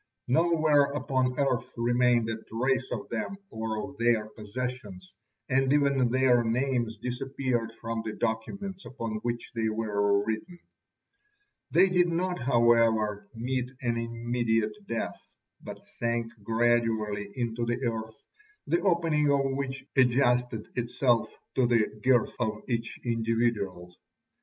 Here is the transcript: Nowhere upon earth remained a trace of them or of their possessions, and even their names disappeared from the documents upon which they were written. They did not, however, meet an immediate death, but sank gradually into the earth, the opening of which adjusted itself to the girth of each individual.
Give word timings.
Nowhere 0.27 0.85
upon 0.93 1.37
earth 1.37 1.73
remained 1.77 2.27
a 2.27 2.41
trace 2.45 2.89
of 2.91 3.07
them 3.09 3.37
or 3.51 3.79
of 3.87 3.99
their 3.99 4.29
possessions, 4.29 5.13
and 5.47 5.71
even 5.71 6.09
their 6.09 6.43
names 6.43 6.97
disappeared 6.97 7.71
from 7.79 8.01
the 8.03 8.13
documents 8.13 8.83
upon 8.83 9.17
which 9.17 9.51
they 9.53 9.69
were 9.69 10.25
written. 10.25 10.57
They 11.69 11.87
did 11.87 12.07
not, 12.07 12.39
however, 12.41 13.29
meet 13.35 13.69
an 13.81 13.97
immediate 13.97 14.87
death, 14.87 15.21
but 15.61 15.85
sank 15.99 16.31
gradually 16.41 17.29
into 17.35 17.63
the 17.67 17.85
earth, 17.85 18.19
the 18.65 18.81
opening 18.81 19.29
of 19.29 19.41
which 19.55 19.85
adjusted 19.95 20.67
itself 20.75 21.29
to 21.53 21.67
the 21.67 21.89
girth 22.03 22.33
of 22.39 22.63
each 22.67 22.99
individual. 23.05 23.95